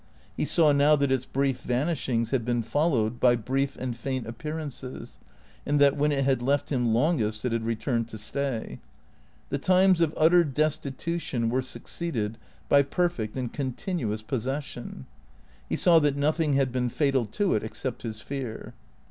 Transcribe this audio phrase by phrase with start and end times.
[0.35, 5.19] He saw now that its brief vanishings had been followed by brief and faint appearances,
[5.63, 8.79] and that when it had left him longest it had returned to stay.
[9.49, 15.05] The times of utter destitution were succeeded by perfect and continuous possession.
[15.69, 18.73] He saw that nothing had been fatal to it except his fear.